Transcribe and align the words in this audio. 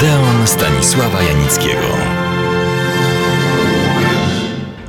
Odeon 0.00 0.46
Stanisława 0.46 1.22
Janickiego. 1.22 1.86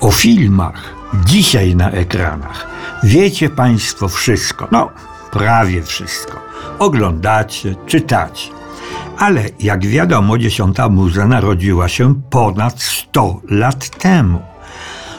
O 0.00 0.10
filmach 0.10 0.94
dzisiaj 1.26 1.76
na 1.76 1.90
ekranach 1.90 2.66
wiecie 3.04 3.50
Państwo 3.50 4.08
wszystko. 4.08 4.68
No, 4.72 4.90
prawie 5.30 5.82
wszystko. 5.82 6.40
Oglądacie, 6.78 7.74
czytacie. 7.86 8.50
Ale 9.18 9.44
jak 9.60 9.86
wiadomo, 9.86 10.38
dziesiąta 10.38 10.88
muza 10.88 11.26
narodziła 11.26 11.88
się 11.88 12.14
ponad 12.30 12.82
100 12.82 13.40
lat 13.50 13.88
temu. 13.88 14.42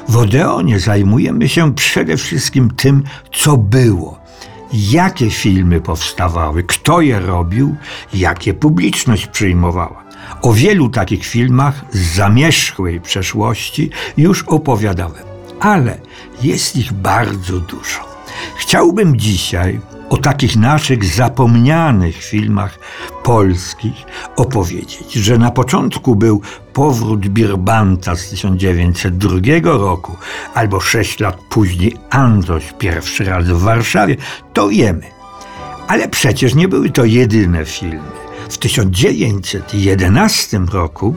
W 0.10 0.18
Odeonie 0.18 0.80
zajmujemy 0.80 1.50
się 1.50 1.76
przede 1.76 2.18
wszystkim 2.18 2.70
tym, 2.70 3.04
co 3.34 3.58
było. 3.58 4.27
Jakie 4.74 5.30
filmy 5.30 5.82
powstawały, 5.82 6.64
kto 6.64 7.02
je 7.02 7.20
robił, 7.20 7.76
jakie 8.14 8.54
publiczność 8.54 9.28
przyjmowała. 9.28 10.04
O 10.42 10.54
wielu 10.54 10.90
takich 10.90 11.26
filmach 11.26 11.86
z 11.92 12.16
zamierzchłej 12.16 13.02
przeszłości 13.02 13.90
już 14.18 14.44
opowiadałem, 14.44 15.24
ale 15.60 15.98
jest 16.42 16.76
ich 16.76 16.94
bardzo 16.94 17.60
dużo. 17.60 18.18
Chciałbym 18.58 19.20
dzisiaj 19.20 19.80
o 20.10 20.18
takich 20.18 20.56
naszych 20.56 21.06
zapomnianych 21.06 22.16
filmach 22.24 22.80
polskich 23.24 24.06
opowiedzieć, 24.38 25.14
że 25.14 25.38
na 25.38 25.52
początku 25.52 26.16
był 26.16 26.42
powrót 26.74 27.28
Birbanta 27.28 28.16
z 28.16 28.30
1902 28.30 29.40
roku, 29.64 30.16
albo 30.54 30.80
sześć 30.80 31.20
lat 31.20 31.38
później 31.50 31.96
Androś 32.10 32.74
pierwszy 32.80 33.26
raz 33.26 33.46
w 33.46 33.60
Warszawie, 33.60 34.16
to 34.54 34.70
wiemy. 34.70 35.04
Ale 35.88 36.10
przecież 36.10 36.56
nie 36.56 36.68
były 36.68 36.90
to 36.90 37.06
jedyne 37.06 37.66
filmy. 37.66 38.02
W 38.50 38.58
1911 38.58 40.60
roku 40.72 41.16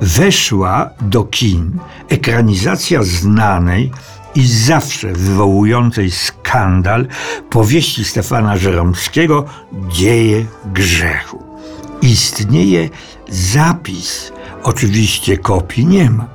weszła 0.00 0.90
do 1.00 1.24
kin 1.24 1.78
ekranizacja 2.08 3.02
znanej 3.02 3.90
i 4.34 4.46
zawsze 4.46 5.12
wywołującej 5.12 6.10
skandal 6.10 7.06
powieści 7.50 8.04
Stefana 8.04 8.56
Żeromskiego 8.56 9.44
Dzieje 9.88 10.44
grzechu. 10.64 11.45
Istnieje 12.06 12.90
zapis, 13.28 14.32
oczywiście 14.62 15.38
kopii 15.38 15.86
nie 15.86 16.10
ma, 16.10 16.28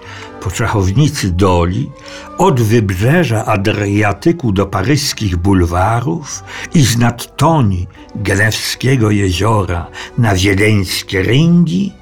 Po 0.40 0.50
szachownicy 0.50 1.30
doli, 1.30 1.90
od 2.38 2.60
wybrzeża 2.60 3.44
Adriatyku 3.44 4.52
do 4.52 4.66
paryskich 4.66 5.36
bulwarów 5.36 6.44
i 6.74 6.82
z 6.82 6.98
nadtoni 6.98 7.86
Gelewskiego 8.14 9.10
jeziora 9.10 9.86
na 10.18 10.34
wiedeńskie 10.34 11.22
ringi, 11.22 11.92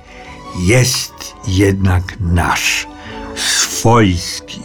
jest 0.58 1.34
jednak 1.48 2.02
nasz, 2.20 2.86
swojski, 3.34 4.60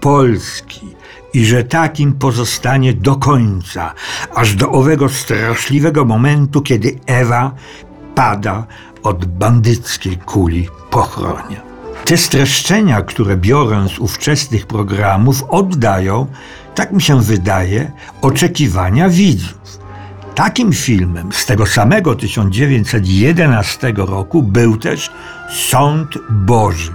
polski 0.00 0.94
i 1.34 1.46
że 1.46 1.64
takim 1.64 2.12
pozostanie 2.12 2.94
do 2.94 3.16
końca, 3.16 3.94
aż 4.34 4.54
do 4.54 4.70
owego 4.70 5.08
straszliwego 5.08 6.04
momentu, 6.04 6.62
kiedy 6.62 6.98
Ewa 7.06 7.54
pada 8.14 8.66
od 9.04 9.24
bandyckiej 9.24 10.16
kuli 10.16 10.68
pochronia. 10.90 11.62
Te 12.04 12.16
streszczenia, 12.16 13.02
które 13.02 13.36
biorę 13.36 13.86
z 13.88 13.98
ówczesnych 13.98 14.66
programów, 14.66 15.44
oddają, 15.48 16.26
tak 16.74 16.92
mi 16.92 17.02
się 17.02 17.22
wydaje, 17.22 17.92
oczekiwania 18.22 19.08
widzów. 19.08 19.78
Takim 20.34 20.72
filmem 20.72 21.32
z 21.32 21.46
tego 21.46 21.66
samego 21.66 22.14
1911 22.14 23.92
roku 23.96 24.42
był 24.42 24.76
też 24.76 25.10
Sąd 25.68 26.08
Boży, 26.30 26.92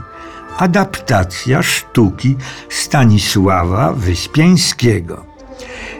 adaptacja 0.57 1.63
sztuki 1.63 2.35
Stanisława 2.69 3.93
Wyspiańskiego. 3.93 5.28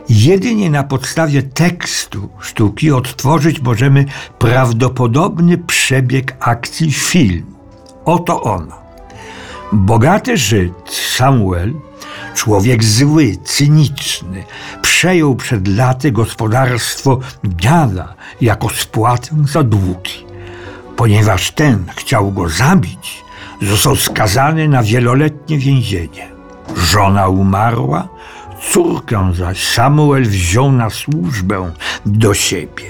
Jedynie 0.09 0.69
na 0.69 0.83
podstawie 0.83 1.43
tekstu 1.43 2.29
sztuki 2.39 2.91
odtworzyć 2.91 3.61
możemy 3.61 4.05
prawdopodobny 4.39 5.57
przebieg 5.57 6.37
akcji 6.39 6.91
filmu. 6.91 7.51
Oto 8.05 8.41
ono. 8.41 8.79
Bogaty 9.71 10.37
Żyd 10.37 10.73
Samuel, 11.17 11.73
człowiek 12.35 12.83
zły, 12.83 13.37
cyniczny, 13.43 14.43
przejął 14.81 15.35
przed 15.35 15.67
laty 15.67 16.11
gospodarstwo 16.11 17.19
dziada 17.43 18.13
jako 18.41 18.69
spłatę 18.69 19.29
za 19.45 19.63
długi. 19.63 20.25
Ponieważ 20.95 21.51
ten 21.51 21.85
chciał 21.95 22.31
go 22.31 22.49
zabić, 22.49 23.23
został 23.61 23.95
skazany 23.95 24.67
na 24.67 24.83
wieloletnie 24.83 25.57
więzienie. 25.57 26.27
Żona 26.77 27.27
umarła, 27.27 28.07
córkę 28.71 29.31
zaś 29.35 29.67
Samuel 29.67 30.25
wziął 30.25 30.71
na 30.71 30.89
służbę 30.89 31.71
do 32.05 32.33
siebie. 32.33 32.85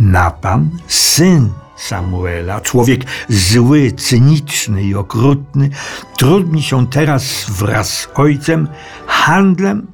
Natan, 0.00 0.70
syn 0.88 1.50
Samuela, 1.76 2.60
człowiek 2.60 3.00
zły, 3.28 3.92
cyniczny 3.92 4.82
i 4.82 4.94
okrutny, 4.94 5.70
trudni 6.16 6.62
się 6.62 6.86
teraz 6.86 7.44
wraz 7.48 7.88
z 7.88 8.08
ojcem 8.14 8.68
handlem 9.06 9.86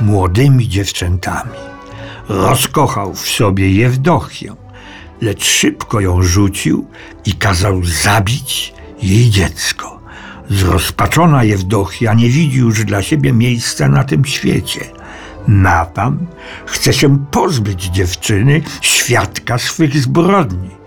młodymi 0.00 0.68
dziewczętami. 0.68 1.58
Rozkochał 2.28 3.14
w 3.14 3.28
sobie 3.28 3.72
Jewdochię, 3.72 4.54
lecz 5.20 5.44
szybko 5.44 6.00
ją 6.00 6.22
rzucił 6.22 6.86
i 7.24 7.32
kazał 7.32 7.84
zabić 7.84 8.74
jej 9.02 9.30
dziecko. 9.30 9.87
Zrozpaczona 10.50 11.44
Jewdochia 11.44 12.14
nie 12.14 12.28
widzi 12.28 12.58
już 12.58 12.84
dla 12.84 13.02
siebie 13.02 13.32
miejsca 13.32 13.88
na 13.88 14.04
tym 14.04 14.24
świecie. 14.24 14.80
Natan 15.48 16.26
chce 16.66 16.92
się 16.92 17.18
pozbyć 17.30 17.84
dziewczyny, 17.84 18.62
świadka 18.80 19.58
swych 19.58 19.98
zbrodni 20.02 20.78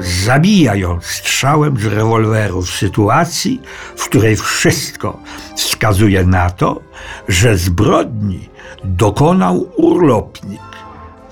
zabija 0.00 0.74
ją 0.74 0.98
strzałem 1.02 1.76
z 1.76 1.84
rewolweru 1.84 2.62
w 2.62 2.70
sytuacji, 2.70 3.62
w 3.96 4.04
której 4.04 4.36
wszystko 4.36 5.20
wskazuje 5.56 6.24
na 6.24 6.50
to, 6.50 6.80
że 7.28 7.56
zbrodni 7.56 8.48
dokonał 8.84 9.70
urlopnik, 9.76 10.60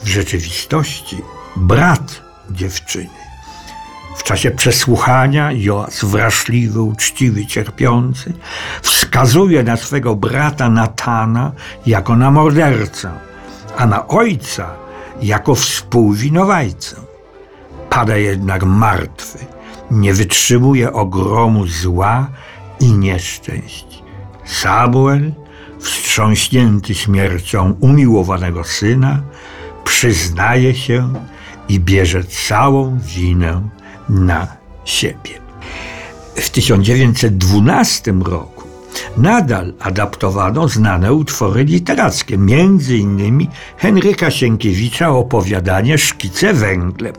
w 0.03 0.09
rzeczywistości 0.09 1.16
brat 1.56 2.22
dziewczyny. 2.50 3.22
W 4.17 4.23
czasie 4.23 4.50
przesłuchania 4.50 5.53
Joas, 5.53 6.05
wrażliwy, 6.05 6.82
uczciwy, 6.82 7.47
cierpiący, 7.47 8.32
wskazuje 8.82 9.62
na 9.62 9.76
swego 9.76 10.17
brata 10.17 10.69
Natana 10.69 11.53
jako 11.87 12.17
na 12.17 12.31
mordercę, 12.31 13.11
a 13.76 13.87
na 13.87 14.09
ojca 14.09 14.75
jako 15.23 15.55
współwinowajcę 15.55 16.97
pada 17.91 18.17
jednak 18.17 18.64
martwy, 18.64 19.38
nie 19.91 20.15
wytrzymuje 20.15 20.93
ogromu 20.93 21.67
zła 21.67 22.29
i 22.81 22.93
nieszczęść. 22.93 24.03
Samuel, 24.44 25.32
wstrząśnięty 25.79 26.94
śmiercią 26.94 27.76
umiłowanego 27.81 28.65
syna, 28.65 29.23
przyznaje 29.85 30.75
się 30.75 31.12
i 31.69 31.81
bierze 31.81 32.25
całą 32.25 32.99
winę 32.99 33.69
na 34.08 34.46
siebie. 34.84 35.43
W 36.34 36.50
1912 36.50 38.12
roku 38.25 38.69
nadal 39.16 39.72
adaptowano 39.81 40.69
znane 40.69 41.12
utwory 41.12 41.64
literackie, 41.64 42.38
między 42.38 42.96
innymi 42.96 43.49
Henryka 43.76 44.31
Sienkiewicza 44.31 45.10
opowiadanie 45.10 45.99
Szkice 45.99 46.54
węglem. 46.54 47.14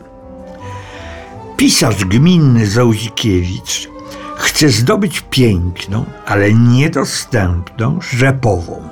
Pisarz 1.56 2.04
gminny 2.04 2.66
Zauzikiewicz 2.66 3.88
chce 4.36 4.68
zdobyć 4.68 5.24
piękną, 5.30 6.04
ale 6.26 6.52
niedostępną 6.52 7.98
rzepową. 8.00 8.88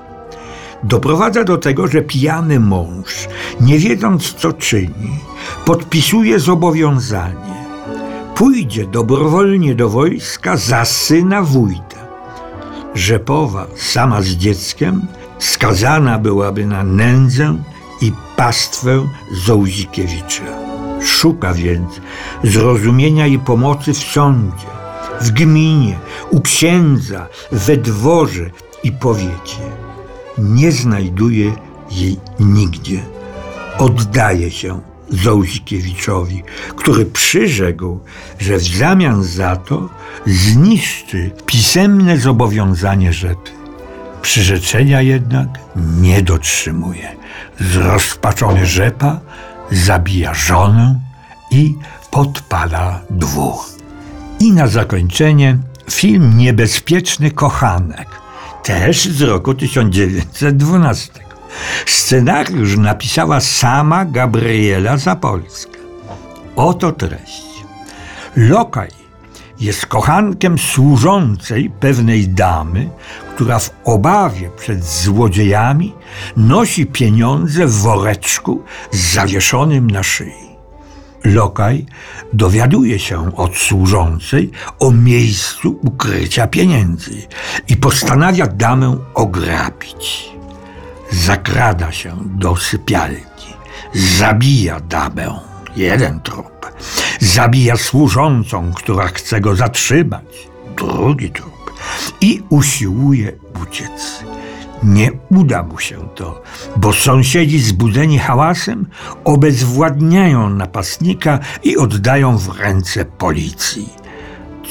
Doprowadza 0.83 1.45
do 1.45 1.59
tego, 1.59 1.87
że 1.87 2.03
pijany 2.03 2.61
mąż, 2.61 3.29
nie 3.61 3.79
wiedząc 3.79 4.35
co 4.35 4.53
czyni, 4.53 5.19
podpisuje 5.65 6.39
zobowiązanie. 6.39 7.62
Pójdzie 8.35 8.87
dobrowolnie 8.87 9.75
do 9.75 9.89
wojska 9.89 10.57
za 10.57 10.85
syna 10.85 11.43
wójta. 11.43 11.97
Rzepowa, 12.95 13.67
sama 13.77 14.23
z 14.23 14.27
dzieckiem, 14.27 15.07
skazana 15.39 16.19
byłaby 16.19 16.67
na 16.67 16.85
nędzę 16.85 17.57
i 18.01 18.13
pastwę 18.37 19.09
Zołzikiewicza. 19.33 20.45
Szuka 21.03 21.55
więc 21.55 22.01
zrozumienia 22.45 23.27
i 23.27 23.39
pomocy 23.39 23.93
w 23.93 23.99
sądzie, 23.99 24.67
w 25.21 25.31
gminie, 25.31 25.99
u 26.31 26.41
księdza, 26.41 27.27
we 27.53 27.77
dworze 27.77 28.51
i 28.83 28.93
powiecie. 28.93 29.63
Nie 30.39 30.73
znajduje 30.73 31.53
jej 31.91 32.17
nigdzie. 32.41 33.03
Oddaje 33.79 34.51
się 34.51 34.92
Zołzikiewiczowi, 35.13 36.43
który 36.77 37.07
przyrzekł, 37.07 38.01
że 38.39 38.57
w 38.57 38.63
zamian 38.63 39.25
za 39.25 39.57
to 39.57 39.89
zniszczy 40.27 41.31
pisemne 41.47 42.19
zobowiązanie 42.19 43.13
rzepy. 43.13 43.51
Przyrzeczenia 44.23 45.01
jednak 45.01 45.49
nie 46.01 46.23
dotrzymuje. 46.23 47.17
Zrozpaczony 47.61 48.67
rzepa 48.67 49.21
zabija 49.71 50.35
żonę 50.35 51.01
i 51.51 51.75
podpala 52.11 53.01
dwóch. 53.11 53.69
I 54.41 54.53
na 54.53 54.67
zakończenie 54.67 55.59
film 55.91 56.39
Niebezpieczny 56.39 57.31
Kochanek, 57.31 58.09
też 58.63 59.09
z 59.09 59.23
roku 59.23 59.55
1912. 59.55 61.32
Scenariusz 61.87 62.77
napisała 62.77 63.41
sama 63.41 64.05
Gabriela 64.05 64.97
Zapolska. 64.97 65.79
Oto 66.57 66.93
treść. 66.93 67.43
Lokaj 68.37 68.89
jest 69.61 69.87
kochankiem 69.87 70.59
służącej 70.59 71.71
pewnej 71.81 72.29
damy, 72.29 72.91
która 73.35 73.59
w 73.59 73.71
obawie 73.85 74.51
przed 74.51 74.85
złodziejami 74.85 75.95
nosi 76.37 76.87
pieniądze 76.87 77.67
w 77.67 77.73
woreczku 77.73 78.63
zawieszonym 78.91 79.91
na 79.91 80.03
szyi. 80.03 80.53
Lokaj 81.25 81.87
dowiaduje 82.33 82.99
się 82.99 83.37
od 83.37 83.57
służącej 83.57 84.51
o 84.79 84.91
miejscu 84.91 85.79
ukrycia 85.83 86.47
pieniędzy 86.47 87.27
i 87.69 87.77
postanawia 87.77 88.47
damę 88.47 88.97
ograbić. 89.15 90.33
Zakrada 91.13 91.93
się 91.93 92.17
do 92.25 92.57
sypialni, 92.57 93.53
zabija 93.95 94.81
damę, 94.81 95.41
jeden 95.77 96.21
trup. 96.21 96.73
Zabija 97.21 97.77
służącą, 97.77 98.73
która 98.73 99.09
chce 99.09 99.41
go 99.41 99.57
zatrzymać, 99.57 100.49
drugi 100.77 101.31
trup. 101.31 101.73
I 102.21 102.43
usiłuje 102.49 103.33
uciec. 103.63 104.25
Nie 104.83 105.11
uda 105.31 105.63
mu 105.63 105.79
się 105.79 106.09
to, 106.15 106.43
bo 106.77 106.93
sąsiedzi 106.93 107.59
zbudzeni 107.59 108.19
hałasem 108.19 108.87
obezwładniają 109.25 110.51
napastnika 110.51 111.39
i 111.63 111.77
oddają 111.77 112.39
w 112.39 112.59
ręce 112.59 113.05
policji. 113.05 113.89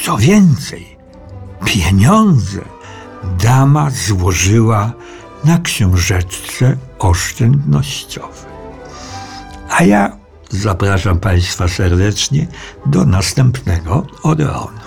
Co 0.06 0.18
więcej, 0.18 0.98
pieniądze 1.66 2.62
dama 3.44 3.90
złożyła 3.90 4.94
na 5.44 5.60
książeczce 5.60 6.78
oszczędnościowej. 7.00 8.52
A 9.70 9.84
ja 9.84 10.18
zapraszam 10.50 11.20
Państwa 11.20 11.68
serdecznie 11.68 12.48
do 12.86 13.06
następnego 13.06 14.08
Odeonu. 14.24 14.81